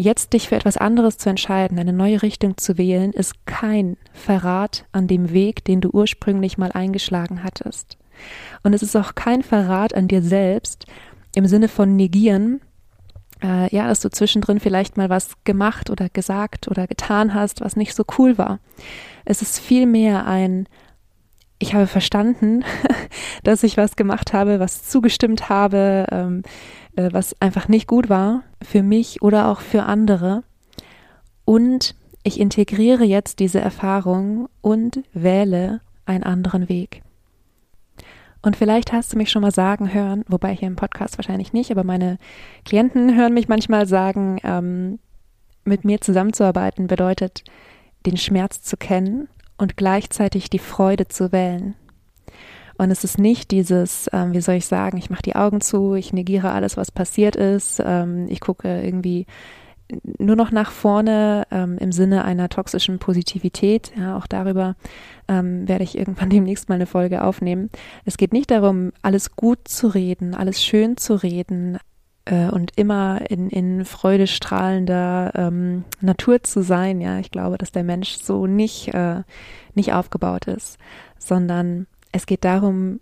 Jetzt 0.00 0.32
dich 0.32 0.48
für 0.48 0.54
etwas 0.54 0.76
anderes 0.76 1.18
zu 1.18 1.28
entscheiden, 1.28 1.76
eine 1.76 1.92
neue 1.92 2.22
Richtung 2.22 2.56
zu 2.56 2.78
wählen, 2.78 3.12
ist 3.12 3.46
kein 3.46 3.96
Verrat 4.12 4.84
an 4.92 5.08
dem 5.08 5.32
Weg, 5.32 5.64
den 5.64 5.80
du 5.80 5.90
ursprünglich 5.90 6.56
mal 6.56 6.70
eingeschlagen 6.70 7.42
hattest. 7.42 7.98
Und 8.62 8.74
es 8.74 8.84
ist 8.84 8.94
auch 8.94 9.16
kein 9.16 9.42
Verrat 9.42 9.94
an 9.94 10.06
dir 10.06 10.22
selbst 10.22 10.86
im 11.34 11.46
Sinne 11.46 11.66
von 11.66 11.96
negieren, 11.96 12.60
äh, 13.42 13.74
ja, 13.74 13.88
dass 13.88 13.98
du 13.98 14.08
zwischendrin 14.08 14.60
vielleicht 14.60 14.96
mal 14.96 15.10
was 15.10 15.30
gemacht 15.42 15.90
oder 15.90 16.08
gesagt 16.08 16.68
oder 16.68 16.86
getan 16.86 17.34
hast, 17.34 17.60
was 17.60 17.74
nicht 17.74 17.96
so 17.96 18.04
cool 18.18 18.38
war. 18.38 18.60
Es 19.24 19.42
ist 19.42 19.58
vielmehr 19.58 20.28
ein 20.28 20.68
ich 21.58 21.74
habe 21.74 21.86
verstanden, 21.86 22.64
dass 23.42 23.62
ich 23.62 23.76
was 23.76 23.96
gemacht 23.96 24.32
habe, 24.32 24.60
was 24.60 24.88
zugestimmt 24.88 25.48
habe, 25.48 26.06
ähm, 26.10 26.42
äh, 26.96 27.08
was 27.12 27.40
einfach 27.40 27.68
nicht 27.68 27.86
gut 27.86 28.08
war 28.08 28.42
für 28.62 28.82
mich 28.82 29.22
oder 29.22 29.48
auch 29.48 29.60
für 29.60 29.84
andere. 29.84 30.44
Und 31.44 31.94
ich 32.22 32.38
integriere 32.38 33.04
jetzt 33.04 33.38
diese 33.38 33.60
Erfahrung 33.60 34.48
und 34.60 35.02
wähle 35.12 35.80
einen 36.04 36.24
anderen 36.24 36.68
Weg. 36.68 37.02
Und 38.40 38.56
vielleicht 38.56 38.92
hast 38.92 39.12
du 39.12 39.16
mich 39.16 39.30
schon 39.30 39.42
mal 39.42 39.52
sagen 39.52 39.92
hören, 39.92 40.24
wobei 40.28 40.54
hier 40.54 40.68
im 40.68 40.76
Podcast 40.76 41.18
wahrscheinlich 41.18 41.52
nicht, 41.52 41.70
aber 41.70 41.82
meine 41.82 42.18
Klienten 42.64 43.16
hören 43.16 43.34
mich 43.34 43.48
manchmal 43.48 43.86
sagen, 43.86 44.38
ähm, 44.44 45.00
mit 45.64 45.84
mir 45.84 46.00
zusammenzuarbeiten 46.00 46.86
bedeutet, 46.86 47.42
den 48.06 48.16
Schmerz 48.16 48.62
zu 48.62 48.76
kennen 48.76 49.28
und 49.58 49.76
gleichzeitig 49.76 50.48
die 50.48 50.58
Freude 50.58 51.08
zu 51.08 51.32
wählen. 51.32 51.74
Und 52.78 52.92
es 52.92 53.02
ist 53.02 53.18
nicht 53.18 53.50
dieses, 53.50 54.08
ähm, 54.12 54.32
wie 54.32 54.40
soll 54.40 54.54
ich 54.54 54.66
sagen, 54.66 54.98
ich 54.98 55.10
mache 55.10 55.22
die 55.22 55.34
Augen 55.34 55.60
zu, 55.60 55.94
ich 55.94 56.12
negiere 56.12 56.52
alles, 56.52 56.76
was 56.76 56.92
passiert 56.92 57.34
ist, 57.34 57.82
ähm, 57.84 58.26
ich 58.28 58.40
gucke 58.40 58.82
irgendwie 58.82 59.26
nur 60.18 60.36
noch 60.36 60.50
nach 60.50 60.70
vorne 60.70 61.46
ähm, 61.50 61.78
im 61.78 61.92
Sinne 61.92 62.24
einer 62.24 62.48
toxischen 62.48 62.98
Positivität. 62.98 63.92
Ja, 63.96 64.16
auch 64.16 64.26
darüber 64.26 64.76
ähm, 65.28 65.66
werde 65.66 65.84
ich 65.84 65.98
irgendwann 65.98 66.30
demnächst 66.30 66.68
mal 66.68 66.76
eine 66.76 66.86
Folge 66.86 67.24
aufnehmen. 67.24 67.70
Es 68.04 68.16
geht 68.16 68.32
nicht 68.32 68.50
darum, 68.50 68.92
alles 69.02 69.34
gut 69.34 69.66
zu 69.66 69.88
reden, 69.88 70.34
alles 70.34 70.62
schön 70.62 70.96
zu 70.96 71.14
reden 71.14 71.78
äh, 72.28 72.48
und 72.48 72.72
immer 72.76 73.22
in, 73.30 73.48
in 73.48 73.84
freudestrahlender 73.84 75.32
ähm, 75.34 75.84
Natur 76.00 76.42
zu 76.42 76.62
sein. 76.62 77.00
Ja, 77.00 77.18
ich 77.18 77.30
glaube, 77.30 77.58
dass 77.58 77.72
der 77.72 77.84
Mensch 77.84 78.18
so 78.22 78.46
nicht, 78.46 78.94
äh, 78.94 79.22
nicht 79.74 79.92
aufgebaut 79.92 80.46
ist, 80.46 80.78
sondern 81.18 81.86
es 82.12 82.26
geht 82.26 82.44
darum, 82.44 83.00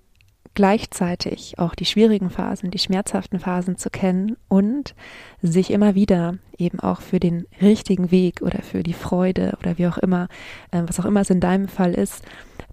gleichzeitig 0.54 1.59
auch 1.59 1.75
die 1.75 1.85
schwierigen 1.85 2.30
Phasen, 2.30 2.71
die 2.71 2.78
schmerzhaften 2.78 3.40
Phasen 3.40 3.76
zu 3.76 3.90
kennen 3.90 4.37
und 4.49 4.95
sich 5.42 5.71
immer 5.71 5.95
wieder 5.95 6.38
eben 6.56 6.80
auch 6.80 7.02
für 7.02 7.21
den 7.21 7.47
richtigen 7.61 8.11
Weg 8.11 8.40
oder 8.40 8.62
für 8.62 8.83
die 8.83 8.95
Freude 8.95 9.59
oder 9.61 9.76
wie 9.76 9.87
auch 9.87 9.99
immer, 9.99 10.28
äh, 10.71 10.83
was 10.87 11.00
auch 11.00 11.04
immer 11.04 11.21
es 11.21 11.30
in 11.30 11.40
deinem 11.40 11.68
Fall 11.68 11.92
ist, 11.92 12.25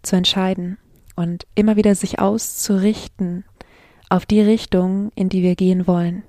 zu 0.01 0.15
entscheiden 0.15 0.77
und 1.15 1.45
immer 1.55 1.75
wieder 1.75 1.95
sich 1.95 2.19
auszurichten 2.19 3.43
auf 4.10 4.25
die 4.25 4.41
Richtung, 4.41 5.12
in 5.15 5.29
die 5.29 5.41
wir 5.41 5.55
gehen 5.55 5.88
wollen. 5.88 6.24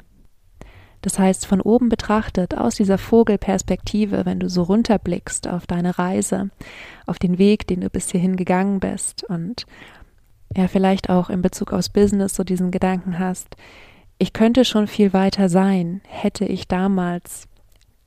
Das 1.04 1.18
heißt, 1.18 1.44
von 1.44 1.60
oben 1.60 1.90
betrachtet, 1.90 2.56
aus 2.56 2.76
dieser 2.76 2.96
Vogelperspektive, 2.96 4.24
wenn 4.24 4.40
du 4.40 4.48
so 4.48 4.62
runterblickst 4.62 5.46
auf 5.48 5.66
deine 5.66 5.98
Reise, 5.98 6.48
auf 7.04 7.18
den 7.18 7.36
Weg, 7.36 7.66
den 7.66 7.82
du 7.82 7.90
bis 7.90 8.10
hierhin 8.10 8.36
gegangen 8.36 8.80
bist 8.80 9.22
und 9.22 9.66
ja 10.56 10.66
vielleicht 10.66 11.10
auch 11.10 11.28
in 11.28 11.42
Bezug 11.42 11.74
aufs 11.74 11.90
Business 11.90 12.34
so 12.34 12.42
diesen 12.42 12.70
Gedanken 12.70 13.18
hast, 13.18 13.54
ich 14.16 14.32
könnte 14.32 14.64
schon 14.64 14.86
viel 14.86 15.12
weiter 15.12 15.50
sein, 15.50 16.00
hätte 16.08 16.46
ich 16.46 16.68
damals 16.68 17.48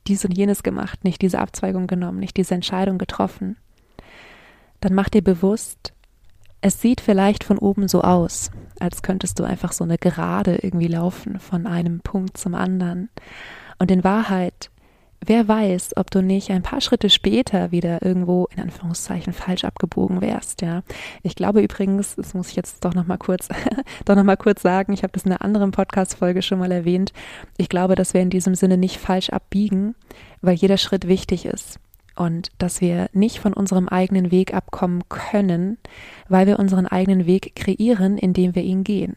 dies 0.08 0.26
und 0.26 0.36
jenes 0.36 0.64
gemacht, 0.64 1.04
nicht 1.04 1.22
diese 1.22 1.38
Abzweigung 1.38 1.86
genommen, 1.86 2.18
nicht 2.20 2.36
diese 2.36 2.56
Entscheidung 2.56 2.98
getroffen, 2.98 3.58
dann 4.80 4.96
mach 4.96 5.10
dir 5.10 5.22
bewusst, 5.22 5.94
es 6.62 6.82
sieht 6.82 7.02
vielleicht 7.02 7.44
von 7.44 7.58
oben 7.58 7.88
so 7.88 8.02
aus, 8.02 8.52
als 8.80 9.02
könntest 9.02 9.40
du 9.40 9.44
einfach 9.44 9.72
so 9.72 9.84
eine 9.84 9.98
Gerade 9.98 10.56
irgendwie 10.56 10.88
laufen 10.88 11.40
von 11.40 11.68
einem 11.68 12.02
Punkt 12.02 12.38
zum 12.38 12.56
anderen. 12.56 13.10
Und 13.80 13.92
in 13.92 14.04
Wahrheit 14.04 14.70
Wer 15.26 15.48
weiß, 15.48 15.98
ob 15.98 16.12
du 16.12 16.22
nicht 16.22 16.52
ein 16.52 16.62
paar 16.62 16.80
Schritte 16.80 17.10
später 17.10 17.72
wieder 17.72 18.04
irgendwo 18.06 18.48
in 18.56 18.62
Anführungszeichen 18.62 19.34
falsch 19.34 19.64
abgebogen 19.64 20.22
wärst, 20.22 20.62
ja. 20.62 20.84
Ich 21.24 21.36
glaube 21.36 21.62
übrigens, 21.62 22.16
das 22.16 22.34
muss 22.34 22.50
ich 22.50 22.56
jetzt 22.56 22.86
doch 22.86 22.94
noch 22.94 23.08
mal 23.08 23.18
kurz, 23.18 23.50
doch 24.06 24.16
noch 24.16 24.24
mal 24.24 24.38
kurz 24.38 24.62
sagen, 24.62 24.94
ich 24.94 25.04
habe 25.04 25.14
das 25.14 25.24
in 25.24 25.32
einer 25.32 25.42
anderen 25.42 25.72
Podcast-Folge 25.72 26.44
schon 26.44 26.60
mal 26.60 26.72
erwähnt. 26.72 27.14
Ich 27.58 27.68
glaube, 27.68 27.96
dass 27.96 28.14
wir 28.14 28.22
in 28.22 28.30
diesem 28.30 28.54
Sinne 28.54 28.78
nicht 28.78 29.00
falsch 29.00 29.30
abbiegen, 29.30 29.96
weil 30.42 30.56
jeder 30.56 30.78
Schritt 30.78 31.08
wichtig 31.08 31.46
ist 31.46 31.80
und 32.18 32.50
dass 32.58 32.82
wir 32.82 33.10
nicht 33.14 33.40
von 33.40 33.54
unserem 33.54 33.88
eigenen 33.88 34.32
Weg 34.32 34.54
abkommen 34.54 35.04
können, 35.10 35.78
weil 36.30 36.48
wir 36.48 36.60
unseren 36.60 36.88
eigenen 36.88 37.26
Weg 37.26 37.56
kreieren, 37.56 38.18
indem 38.18 38.56
wir 38.56 38.64
ihn 38.64 38.84
gehen. 38.84 39.16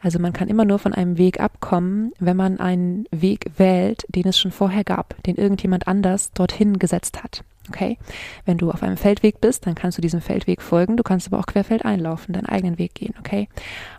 Also 0.00 0.18
man 0.18 0.32
kann 0.32 0.48
immer 0.48 0.64
nur 0.64 0.78
von 0.78 0.94
einem 0.94 1.18
Weg 1.18 1.40
abkommen, 1.40 2.12
wenn 2.18 2.36
man 2.36 2.60
einen 2.60 3.06
Weg 3.10 3.46
wählt, 3.56 4.04
den 4.08 4.28
es 4.28 4.38
schon 4.38 4.52
vorher 4.52 4.84
gab, 4.84 5.20
den 5.24 5.36
irgendjemand 5.36 5.88
anders 5.88 6.32
dorthin 6.32 6.78
gesetzt 6.78 7.22
hat. 7.22 7.42
Okay? 7.68 7.98
Wenn 8.44 8.56
du 8.56 8.70
auf 8.70 8.82
einem 8.82 8.96
Feldweg 8.96 9.40
bist, 9.40 9.66
dann 9.66 9.74
kannst 9.74 9.98
du 9.98 10.02
diesem 10.02 10.20
Feldweg 10.20 10.62
folgen, 10.62 10.96
du 10.96 11.02
kannst 11.02 11.26
aber 11.26 11.38
auch 11.38 11.46
querfeld 11.46 11.84
einlaufen, 11.84 12.32
deinen 12.32 12.46
eigenen 12.46 12.78
Weg 12.78 12.94
gehen, 12.94 13.14
okay? 13.18 13.48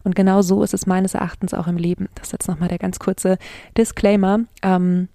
Und 0.04 0.16
genau 0.16 0.42
so 0.42 0.64
ist 0.64 0.74
es 0.74 0.88
meines 0.88 1.14
Erachtens 1.14 1.54
auch 1.54 1.68
im 1.68 1.78
Leben. 1.78 2.10
Das 2.16 2.28
ist 2.28 2.32
jetzt 2.32 2.48
nochmal 2.48 2.70
der 2.70 2.80
ganz 2.80 2.98
kurze 2.98 3.38
Disclaimer. 3.78 4.40
Ähm, 4.64 5.08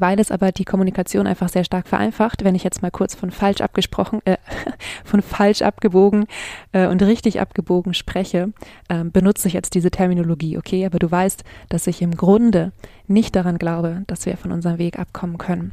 weil 0.00 0.20
es 0.20 0.30
aber 0.30 0.52
die 0.52 0.64
Kommunikation 0.64 1.26
einfach 1.26 1.48
sehr 1.48 1.64
stark 1.64 1.88
vereinfacht, 1.88 2.44
wenn 2.44 2.54
ich 2.54 2.64
jetzt 2.64 2.82
mal 2.82 2.90
kurz 2.90 3.14
von 3.14 3.30
falsch 3.30 3.60
abgesprochen, 3.60 4.20
äh, 4.24 4.36
von 5.04 5.22
falsch 5.22 5.62
abgebogen 5.62 6.26
äh, 6.72 6.86
und 6.86 7.02
richtig 7.02 7.40
abgebogen 7.40 7.94
spreche, 7.94 8.52
äh, 8.88 9.04
benutze 9.04 9.48
ich 9.48 9.54
jetzt 9.54 9.74
diese 9.74 9.90
Terminologie, 9.90 10.58
okay? 10.58 10.86
Aber 10.86 10.98
du 10.98 11.10
weißt, 11.10 11.44
dass 11.68 11.86
ich 11.86 12.02
im 12.02 12.16
Grunde 12.16 12.72
nicht 13.06 13.36
daran 13.36 13.58
glaube, 13.58 14.02
dass 14.06 14.26
wir 14.26 14.36
von 14.36 14.52
unserem 14.52 14.78
Weg 14.78 14.98
abkommen 14.98 15.38
können. 15.38 15.72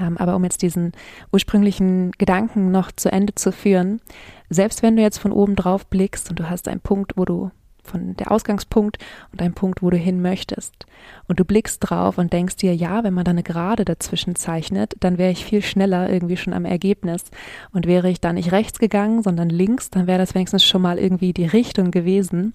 Ähm, 0.00 0.16
aber 0.16 0.36
um 0.36 0.44
jetzt 0.44 0.62
diesen 0.62 0.92
ursprünglichen 1.32 2.12
Gedanken 2.12 2.70
noch 2.70 2.92
zu 2.92 3.12
Ende 3.12 3.34
zu 3.34 3.52
führen, 3.52 4.00
selbst 4.48 4.82
wenn 4.82 4.96
du 4.96 5.02
jetzt 5.02 5.18
von 5.18 5.32
oben 5.32 5.56
drauf 5.56 5.86
blickst 5.86 6.30
und 6.30 6.38
du 6.38 6.48
hast 6.48 6.68
einen 6.68 6.80
Punkt, 6.80 7.12
wo 7.16 7.24
du 7.24 7.50
von 7.82 8.16
der 8.16 8.30
Ausgangspunkt 8.30 8.98
und 9.32 9.42
ein 9.42 9.54
Punkt, 9.54 9.82
wo 9.82 9.90
du 9.90 9.96
hin 9.96 10.22
möchtest. 10.22 10.86
Und 11.26 11.40
du 11.40 11.44
blickst 11.44 11.78
drauf 11.80 12.18
und 12.18 12.32
denkst 12.32 12.56
dir, 12.56 12.74
ja, 12.74 13.04
wenn 13.04 13.14
man 13.14 13.24
da 13.24 13.30
eine 13.30 13.42
Gerade 13.42 13.84
dazwischen 13.84 14.34
zeichnet, 14.34 14.94
dann 15.00 15.18
wäre 15.18 15.32
ich 15.32 15.44
viel 15.44 15.62
schneller 15.62 16.10
irgendwie 16.10 16.36
schon 16.36 16.52
am 16.52 16.64
Ergebnis. 16.64 17.24
Und 17.72 17.86
wäre 17.86 18.08
ich 18.08 18.20
da 18.20 18.32
nicht 18.32 18.52
rechts 18.52 18.78
gegangen, 18.78 19.22
sondern 19.22 19.50
links, 19.50 19.90
dann 19.90 20.06
wäre 20.06 20.18
das 20.18 20.34
wenigstens 20.34 20.64
schon 20.64 20.82
mal 20.82 20.98
irgendwie 20.98 21.32
die 21.32 21.46
Richtung 21.46 21.90
gewesen. 21.90 22.54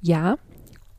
Ja. 0.00 0.36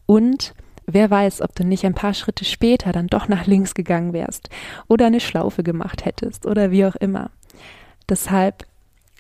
Und 0.06 0.54
wer 0.86 1.10
weiß, 1.12 1.42
ob 1.42 1.54
du 1.56 1.64
nicht 1.66 1.86
ein 1.86 1.94
paar 1.94 2.14
Schritte 2.14 2.46
später 2.46 2.92
dann 2.92 3.08
doch 3.08 3.28
nach 3.28 3.46
links 3.46 3.74
gegangen 3.74 4.14
wärst 4.14 4.50
oder 4.88 5.08
eine 5.08 5.20
Schlaufe 5.20 5.64
gemacht 5.64 6.06
hättest 6.06 6.46
oder 6.46 6.72
wie 6.72 6.86
auch 6.86 6.96
immer. 6.96 7.30
Deshalb 8.10 8.66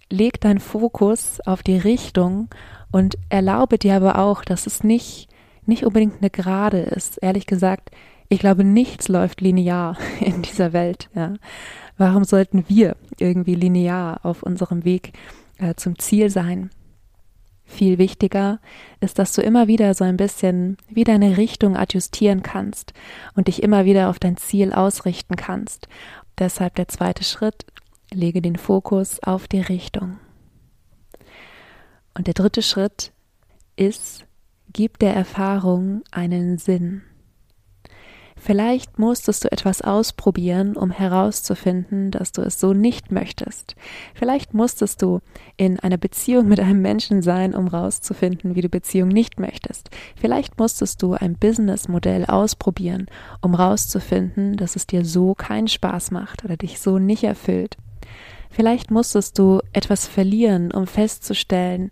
leg 0.09 0.39
deinen 0.41 0.59
Fokus 0.59 1.39
auf 1.45 1.63
die 1.63 1.77
Richtung 1.77 2.49
und 2.91 3.17
erlaube 3.29 3.77
dir 3.77 3.95
aber 3.95 4.19
auch, 4.19 4.43
dass 4.43 4.67
es 4.67 4.83
nicht, 4.83 5.27
nicht 5.65 5.85
unbedingt 5.85 6.17
eine 6.19 6.29
Gerade 6.29 6.79
ist. 6.79 7.17
Ehrlich 7.21 7.45
gesagt, 7.45 7.91
ich 8.29 8.39
glaube, 8.39 8.63
nichts 8.63 9.07
läuft 9.07 9.41
linear 9.41 9.97
in 10.19 10.41
dieser 10.41 10.73
Welt. 10.73 11.09
Ja. 11.15 11.33
Warum 11.97 12.23
sollten 12.23 12.65
wir 12.67 12.95
irgendwie 13.17 13.55
linear 13.55 14.19
auf 14.23 14.43
unserem 14.43 14.85
Weg 14.85 15.13
äh, 15.57 15.75
zum 15.75 15.97
Ziel 15.99 16.29
sein? 16.29 16.69
Viel 17.65 17.97
wichtiger 17.97 18.59
ist, 19.01 19.19
dass 19.19 19.33
du 19.33 19.41
immer 19.41 19.67
wieder 19.67 19.93
so 19.93 20.05
ein 20.05 20.15
bisschen 20.15 20.77
wie 20.87 21.03
deine 21.03 21.35
Richtung 21.35 21.75
adjustieren 21.75 22.41
kannst 22.41 22.93
und 23.35 23.49
dich 23.49 23.61
immer 23.61 23.83
wieder 23.83 24.09
auf 24.09 24.19
dein 24.19 24.37
Ziel 24.37 24.71
ausrichten 24.71 25.35
kannst. 25.35 25.89
Deshalb 26.39 26.75
der 26.75 26.87
zweite 26.87 27.25
Schritt, 27.25 27.65
lege 28.13 28.41
den 28.41 28.55
Fokus 28.55 29.21
auf 29.21 29.47
die 29.47 29.61
Richtung. 29.61 30.19
Und 32.13 32.27
der 32.27 32.33
dritte 32.33 32.61
Schritt 32.61 33.11
ist, 33.75 34.25
gib 34.73 34.99
der 34.99 35.15
Erfahrung 35.15 36.03
einen 36.11 36.57
Sinn. 36.57 37.03
Vielleicht 38.39 38.99
musstest 38.99 39.43
du 39.43 39.51
etwas 39.51 39.81
ausprobieren, 39.81 40.77
um 40.77 40.91
herauszufinden, 40.91 42.11
dass 42.11 42.31
du 42.31 42.41
es 42.43 42.59
so 42.59 42.73
nicht 42.73 43.11
möchtest. 43.11 43.75
Vielleicht 44.13 44.53
musstest 44.53 45.01
du 45.01 45.19
in 45.57 45.79
einer 45.79 45.97
Beziehung 45.97 46.47
mit 46.47 46.59
einem 46.59 46.81
Menschen 46.81 47.21
sein, 47.21 47.55
um 47.55 47.71
herauszufinden, 47.71 48.55
wie 48.55 48.61
du 48.61 48.69
Beziehung 48.69 49.09
nicht 49.09 49.39
möchtest. 49.39 49.89
Vielleicht 50.15 50.59
musstest 50.59 51.01
du 51.01 51.13
ein 51.13 51.35
Businessmodell 51.35 52.25
ausprobieren, 52.25 53.07
um 53.41 53.57
herauszufinden, 53.57 54.55
dass 54.55 54.75
es 54.75 54.85
dir 54.85 55.03
so 55.03 55.33
keinen 55.33 55.67
Spaß 55.67 56.11
macht 56.11 56.45
oder 56.45 56.57
dich 56.57 56.79
so 56.79 56.99
nicht 56.99 57.23
erfüllt. 57.23 57.77
Vielleicht 58.50 58.92
musstest 58.92 59.38
du 59.39 59.62
etwas 59.74 60.08
verlieren, 60.08 60.72
um 60.72 60.88
festzustellen, 60.88 61.89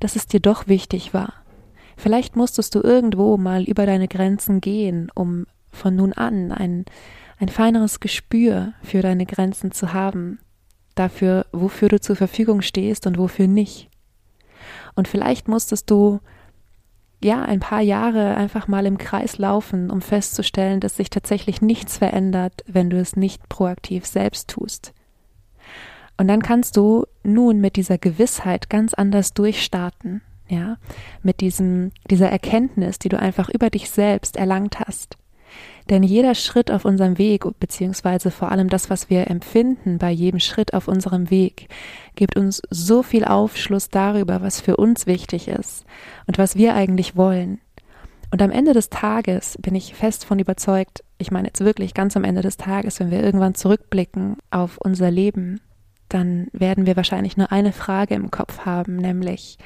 dass 0.00 0.16
es 0.16 0.26
dir 0.26 0.40
doch 0.40 0.68
wichtig 0.68 1.14
war. 1.14 1.34
Vielleicht 1.96 2.36
musstest 2.36 2.74
du 2.74 2.80
irgendwo 2.82 3.36
mal 3.36 3.64
über 3.64 3.86
deine 3.86 4.08
Grenzen 4.08 4.60
gehen, 4.60 5.10
um 5.14 5.46
von 5.70 5.96
nun 5.96 6.12
an 6.12 6.52
ein, 6.52 6.84
ein 7.38 7.48
feineres 7.48 8.00
Gespür 8.00 8.72
für 8.82 9.02
deine 9.02 9.26
Grenzen 9.26 9.72
zu 9.72 9.92
haben, 9.92 10.38
dafür, 10.94 11.46
wofür 11.52 11.88
du 11.88 12.00
zur 12.00 12.16
Verfügung 12.16 12.62
stehst 12.62 13.06
und 13.06 13.18
wofür 13.18 13.46
nicht. 13.46 13.88
Und 14.94 15.08
vielleicht 15.08 15.48
musstest 15.48 15.90
du 15.90 16.20
ja 17.22 17.42
ein 17.42 17.60
paar 17.60 17.80
Jahre 17.80 18.36
einfach 18.36 18.68
mal 18.68 18.86
im 18.86 18.98
Kreis 18.98 19.38
laufen, 19.38 19.90
um 19.90 20.00
festzustellen, 20.00 20.80
dass 20.80 20.96
sich 20.96 21.10
tatsächlich 21.10 21.62
nichts 21.62 21.98
verändert, 21.98 22.62
wenn 22.66 22.90
du 22.90 22.98
es 22.98 23.16
nicht 23.16 23.48
proaktiv 23.48 24.06
selbst 24.06 24.48
tust. 24.48 24.92
Und 26.16 26.28
dann 26.28 26.42
kannst 26.42 26.76
du 26.76 27.04
nun 27.22 27.60
mit 27.60 27.76
dieser 27.76 27.98
Gewissheit 27.98 28.70
ganz 28.70 28.94
anders 28.94 29.34
durchstarten, 29.34 30.22
ja, 30.48 30.78
mit 31.22 31.40
diesem, 31.40 31.92
dieser 32.10 32.30
Erkenntnis, 32.30 32.98
die 32.98 33.08
du 33.08 33.18
einfach 33.18 33.48
über 33.48 33.70
dich 33.70 33.90
selbst 33.90 34.36
erlangt 34.36 34.80
hast. 34.80 35.16
Denn 35.88 36.02
jeder 36.02 36.34
Schritt 36.34 36.70
auf 36.70 36.84
unserem 36.84 37.16
Weg, 37.16 37.44
beziehungsweise 37.60 38.30
vor 38.30 38.50
allem 38.50 38.68
das, 38.68 38.90
was 38.90 39.08
wir 39.08 39.30
empfinden 39.30 39.98
bei 39.98 40.10
jedem 40.10 40.40
Schritt 40.40 40.74
auf 40.74 40.88
unserem 40.88 41.30
Weg, 41.30 41.68
gibt 42.16 42.36
uns 42.36 42.60
so 42.70 43.02
viel 43.02 43.24
Aufschluss 43.24 43.88
darüber, 43.88 44.42
was 44.42 44.60
für 44.60 44.76
uns 44.76 45.06
wichtig 45.06 45.46
ist 45.46 45.84
und 46.26 46.38
was 46.38 46.56
wir 46.56 46.74
eigentlich 46.74 47.16
wollen. 47.16 47.60
Und 48.32 48.42
am 48.42 48.50
Ende 48.50 48.72
des 48.72 48.90
Tages 48.90 49.56
bin 49.62 49.76
ich 49.76 49.94
fest 49.94 50.24
von 50.24 50.40
überzeugt, 50.40 51.04
ich 51.18 51.30
meine 51.30 51.48
jetzt 51.48 51.60
wirklich 51.60 51.94
ganz 51.94 52.16
am 52.16 52.24
Ende 52.24 52.42
des 52.42 52.56
Tages, 52.56 52.98
wenn 52.98 53.12
wir 53.12 53.22
irgendwann 53.22 53.54
zurückblicken 53.54 54.36
auf 54.50 54.78
unser 54.78 55.12
Leben, 55.12 55.60
dann 56.08 56.48
werden 56.52 56.86
wir 56.86 56.96
wahrscheinlich 56.96 57.36
nur 57.36 57.52
eine 57.52 57.72
Frage 57.72 58.14
im 58.14 58.30
Kopf 58.30 58.60
haben, 58.60 58.96
nämlich, 58.96 59.58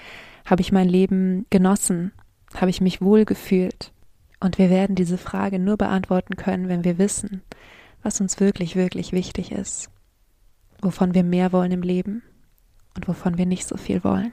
habe 0.44 0.62
ich 0.62 0.72
mein 0.72 0.88
Leben 0.88 1.46
genossen? 1.50 2.12
Habe 2.54 2.70
ich 2.70 2.80
mich 2.80 3.00
wohl 3.00 3.24
gefühlt? 3.24 3.92
Und 4.40 4.58
wir 4.58 4.70
werden 4.70 4.96
diese 4.96 5.18
Frage 5.18 5.58
nur 5.58 5.76
beantworten 5.76 6.36
können, 6.36 6.68
wenn 6.68 6.84
wir 6.84 6.98
wissen, 6.98 7.42
was 8.02 8.20
uns 8.20 8.40
wirklich, 8.40 8.74
wirklich 8.74 9.12
wichtig 9.12 9.52
ist, 9.52 9.90
wovon 10.80 11.14
wir 11.14 11.24
mehr 11.24 11.52
wollen 11.52 11.72
im 11.72 11.82
Leben 11.82 12.22
und 12.96 13.06
wovon 13.06 13.36
wir 13.36 13.46
nicht 13.46 13.68
so 13.68 13.76
viel 13.76 14.02
wollen. 14.02 14.32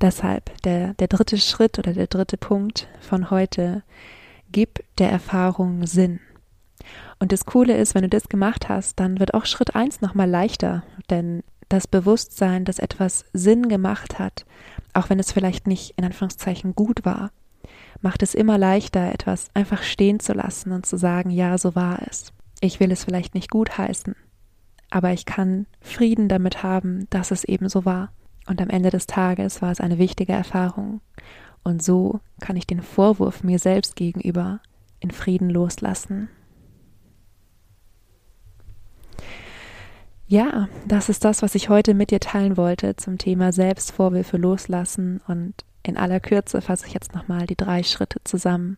Deshalb 0.00 0.62
der, 0.62 0.92
der 0.94 1.08
dritte 1.08 1.38
Schritt 1.38 1.78
oder 1.78 1.94
der 1.94 2.06
dritte 2.06 2.36
Punkt 2.36 2.86
von 3.00 3.30
heute, 3.30 3.82
gib 4.52 4.84
der 4.98 5.10
Erfahrung 5.10 5.86
Sinn. 5.86 6.20
Und 7.18 7.32
das 7.32 7.46
Coole 7.46 7.76
ist, 7.76 7.94
wenn 7.94 8.02
du 8.02 8.08
das 8.08 8.28
gemacht 8.28 8.68
hast, 8.68 9.00
dann 9.00 9.20
wird 9.20 9.34
auch 9.34 9.46
Schritt 9.46 9.74
eins 9.74 10.00
nochmal 10.00 10.28
leichter, 10.28 10.82
denn 11.10 11.42
das 11.68 11.86
Bewusstsein, 11.86 12.64
dass 12.64 12.78
etwas 12.78 13.24
Sinn 13.32 13.68
gemacht 13.68 14.18
hat, 14.18 14.44
auch 14.92 15.10
wenn 15.10 15.18
es 15.18 15.32
vielleicht 15.32 15.66
nicht 15.66 15.94
in 15.96 16.04
Anführungszeichen 16.04 16.74
gut 16.74 17.04
war, 17.04 17.30
macht 18.00 18.22
es 18.22 18.34
immer 18.34 18.58
leichter, 18.58 19.12
etwas 19.12 19.48
einfach 19.54 19.82
stehen 19.82 20.20
zu 20.20 20.32
lassen 20.32 20.72
und 20.72 20.86
zu 20.86 20.96
sagen, 20.96 21.30
ja, 21.30 21.58
so 21.58 21.74
war 21.74 22.00
es. 22.08 22.32
Ich 22.60 22.80
will 22.80 22.92
es 22.92 23.04
vielleicht 23.04 23.34
nicht 23.34 23.50
gut 23.50 23.78
heißen, 23.78 24.14
aber 24.90 25.12
ich 25.12 25.26
kann 25.26 25.66
Frieden 25.80 26.28
damit 26.28 26.62
haben, 26.62 27.06
dass 27.10 27.30
es 27.30 27.44
eben 27.44 27.68
so 27.68 27.84
war. 27.84 28.12
Und 28.46 28.62
am 28.62 28.70
Ende 28.70 28.90
des 28.90 29.06
Tages 29.06 29.60
war 29.60 29.72
es 29.72 29.80
eine 29.80 29.98
wichtige 29.98 30.32
Erfahrung. 30.32 31.00
Und 31.64 31.82
so 31.82 32.20
kann 32.40 32.56
ich 32.56 32.66
den 32.66 32.80
Vorwurf 32.80 33.42
mir 33.42 33.58
selbst 33.58 33.96
gegenüber 33.96 34.60
in 35.00 35.10
Frieden 35.10 35.50
loslassen. 35.50 36.28
Ja, 40.28 40.68
das 40.86 41.08
ist 41.08 41.24
das, 41.24 41.42
was 41.42 41.54
ich 41.54 41.68
heute 41.68 41.94
mit 41.94 42.10
dir 42.10 42.18
teilen 42.18 42.56
wollte 42.56 42.96
zum 42.96 43.16
Thema 43.16 43.52
Selbstvorwürfe 43.52 44.36
loslassen 44.36 45.20
und 45.28 45.54
in 45.84 45.96
aller 45.96 46.18
Kürze 46.18 46.60
fasse 46.60 46.86
ich 46.88 46.94
jetzt 46.94 47.14
nochmal 47.14 47.46
die 47.46 47.56
drei 47.56 47.84
Schritte 47.84 48.20
zusammen. 48.24 48.76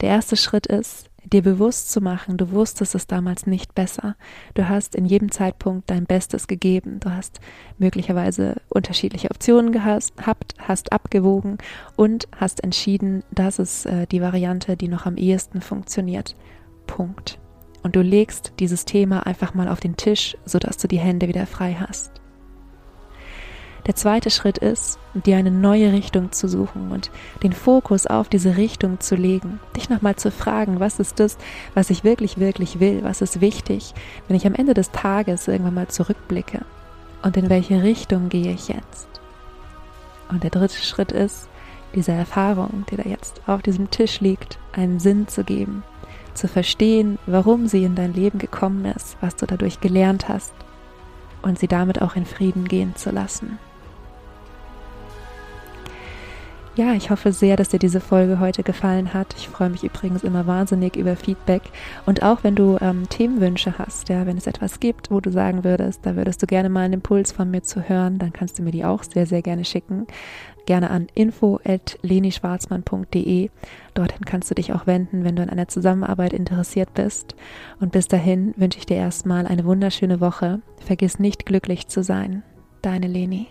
Der 0.00 0.10
erste 0.10 0.36
Schritt 0.36 0.68
ist, 0.68 1.10
dir 1.24 1.42
bewusst 1.42 1.90
zu 1.90 2.00
machen, 2.00 2.36
du 2.36 2.52
wusstest 2.52 2.94
es 2.94 3.08
damals 3.08 3.44
nicht 3.44 3.74
besser. 3.74 4.14
Du 4.54 4.68
hast 4.68 4.94
in 4.94 5.04
jedem 5.04 5.32
Zeitpunkt 5.32 5.90
dein 5.90 6.06
Bestes 6.06 6.46
gegeben. 6.46 7.00
Du 7.00 7.10
hast 7.10 7.40
möglicherweise 7.78 8.56
unterschiedliche 8.68 9.32
Optionen 9.32 9.72
gehabt, 9.72 10.54
hast 10.58 10.92
abgewogen 10.92 11.58
und 11.96 12.28
hast 12.36 12.62
entschieden, 12.62 13.24
das 13.32 13.58
ist 13.58 13.84
äh, 13.86 14.06
die 14.06 14.22
Variante, 14.22 14.76
die 14.76 14.88
noch 14.88 15.06
am 15.06 15.16
ehesten 15.16 15.60
funktioniert. 15.60 16.36
Punkt. 16.86 17.40
Und 17.82 17.96
du 17.96 18.00
legst 18.02 18.52
dieses 18.58 18.84
Thema 18.84 19.26
einfach 19.26 19.54
mal 19.54 19.68
auf 19.68 19.80
den 19.80 19.96
Tisch, 19.96 20.36
sodass 20.44 20.76
du 20.78 20.88
die 20.88 20.98
Hände 20.98 21.28
wieder 21.28 21.46
frei 21.46 21.76
hast. 21.78 22.12
Der 23.86 23.94
zweite 23.94 24.30
Schritt 24.30 24.58
ist, 24.58 24.98
dir 25.14 25.38
eine 25.38 25.50
neue 25.50 25.92
Richtung 25.92 26.30
zu 26.30 26.46
suchen 26.46 26.90
und 26.90 27.10
den 27.42 27.54
Fokus 27.54 28.06
auf 28.06 28.28
diese 28.28 28.58
Richtung 28.58 29.00
zu 29.00 29.14
legen. 29.14 29.60
Dich 29.76 29.88
nochmal 29.88 30.16
zu 30.16 30.30
fragen, 30.30 30.78
was 30.78 31.00
ist 31.00 31.18
das, 31.20 31.38
was 31.72 31.88
ich 31.88 32.04
wirklich, 32.04 32.38
wirklich 32.38 32.80
will? 32.80 33.00
Was 33.02 33.22
ist 33.22 33.40
wichtig, 33.40 33.94
wenn 34.26 34.36
ich 34.36 34.46
am 34.46 34.54
Ende 34.54 34.74
des 34.74 34.90
Tages 34.90 35.48
irgendwann 35.48 35.74
mal 35.74 35.88
zurückblicke? 35.88 36.66
Und 37.22 37.38
in 37.38 37.48
welche 37.48 37.82
Richtung 37.82 38.28
gehe 38.28 38.52
ich 38.52 38.68
jetzt? 38.68 39.08
Und 40.28 40.42
der 40.42 40.50
dritte 40.50 40.76
Schritt 40.76 41.10
ist, 41.10 41.48
dieser 41.94 42.12
Erfahrung, 42.12 42.84
die 42.90 42.96
da 42.96 43.08
jetzt 43.08 43.40
auf 43.46 43.62
diesem 43.62 43.88
Tisch 43.90 44.20
liegt, 44.20 44.58
einen 44.72 45.00
Sinn 45.00 45.28
zu 45.28 45.44
geben, 45.44 45.82
zu 46.38 46.48
verstehen, 46.48 47.18
warum 47.26 47.66
sie 47.66 47.84
in 47.84 47.94
dein 47.94 48.14
Leben 48.14 48.38
gekommen 48.38 48.84
ist, 48.84 49.16
was 49.20 49.36
du 49.36 49.46
dadurch 49.46 49.80
gelernt 49.80 50.28
hast 50.28 50.54
und 51.42 51.58
sie 51.58 51.68
damit 51.68 52.00
auch 52.00 52.16
in 52.16 52.24
Frieden 52.24 52.66
gehen 52.66 52.96
zu 52.96 53.10
lassen. 53.10 53.58
Ja, 56.78 56.94
ich 56.94 57.10
hoffe 57.10 57.32
sehr, 57.32 57.56
dass 57.56 57.70
dir 57.70 57.80
diese 57.80 57.98
Folge 57.98 58.38
heute 58.38 58.62
gefallen 58.62 59.12
hat. 59.12 59.34
Ich 59.36 59.48
freue 59.48 59.68
mich 59.68 59.82
übrigens 59.82 60.22
immer 60.22 60.46
wahnsinnig 60.46 60.94
über 60.94 61.16
Feedback. 61.16 61.62
Und 62.06 62.22
auch 62.22 62.44
wenn 62.44 62.54
du 62.54 62.78
ähm, 62.80 63.08
Themenwünsche 63.08 63.78
hast, 63.78 64.08
ja, 64.10 64.26
wenn 64.26 64.36
es 64.36 64.46
etwas 64.46 64.78
gibt, 64.78 65.10
wo 65.10 65.20
du 65.20 65.32
sagen 65.32 65.64
würdest, 65.64 66.06
da 66.06 66.14
würdest 66.14 66.40
du 66.40 66.46
gerne 66.46 66.68
mal 66.68 66.82
einen 66.82 66.92
Impuls 66.92 67.32
von 67.32 67.50
mir 67.50 67.64
zu 67.64 67.88
hören, 67.88 68.20
dann 68.20 68.32
kannst 68.32 68.60
du 68.60 68.62
mir 68.62 68.70
die 68.70 68.84
auch 68.84 69.02
sehr, 69.02 69.26
sehr 69.26 69.42
gerne 69.42 69.64
schicken. 69.64 70.06
Gerne 70.66 70.90
an 70.90 71.08
info.lenischwarzmann.de. 71.14 73.50
Dorthin 73.94 74.24
kannst 74.24 74.48
du 74.48 74.54
dich 74.54 74.72
auch 74.72 74.86
wenden, 74.86 75.24
wenn 75.24 75.34
du 75.34 75.42
an 75.42 75.50
einer 75.50 75.66
Zusammenarbeit 75.66 76.32
interessiert 76.32 76.94
bist. 76.94 77.34
Und 77.80 77.90
bis 77.90 78.06
dahin 78.06 78.54
wünsche 78.56 78.78
ich 78.78 78.86
dir 78.86 78.98
erstmal 78.98 79.48
eine 79.48 79.64
wunderschöne 79.64 80.20
Woche. 80.20 80.60
Vergiss 80.86 81.18
nicht 81.18 81.44
glücklich 81.44 81.88
zu 81.88 82.04
sein. 82.04 82.44
Deine 82.82 83.08
Leni. 83.08 83.48